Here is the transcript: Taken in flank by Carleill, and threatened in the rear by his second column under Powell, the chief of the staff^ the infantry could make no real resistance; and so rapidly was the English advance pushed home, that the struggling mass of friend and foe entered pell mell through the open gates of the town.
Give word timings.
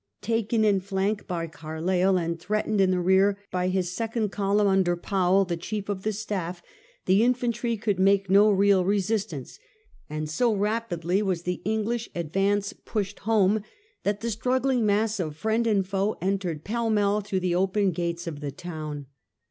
Taken 0.23 0.65
in 0.65 0.79
flank 0.79 1.27
by 1.27 1.45
Carleill, 1.45 2.17
and 2.17 2.39
threatened 2.39 2.81
in 2.81 2.89
the 2.89 2.99
rear 2.99 3.37
by 3.51 3.67
his 3.67 3.91
second 3.91 4.29
column 4.31 4.65
under 4.65 4.97
Powell, 4.97 5.45
the 5.45 5.55
chief 5.55 5.89
of 5.89 6.01
the 6.01 6.09
staff^ 6.09 6.63
the 7.05 7.21
infantry 7.23 7.77
could 7.77 7.99
make 7.99 8.27
no 8.27 8.49
real 8.49 8.83
resistance; 8.83 9.59
and 10.09 10.27
so 10.27 10.55
rapidly 10.55 11.21
was 11.21 11.43
the 11.43 11.61
English 11.65 12.09
advance 12.15 12.73
pushed 12.73 13.19
home, 13.19 13.61
that 14.01 14.21
the 14.21 14.31
struggling 14.31 14.87
mass 14.87 15.19
of 15.19 15.37
friend 15.37 15.67
and 15.67 15.87
foe 15.87 16.17
entered 16.19 16.63
pell 16.63 16.89
mell 16.89 17.21
through 17.21 17.41
the 17.41 17.53
open 17.53 17.91
gates 17.91 18.25
of 18.25 18.39
the 18.39 18.51
town. 18.51 19.05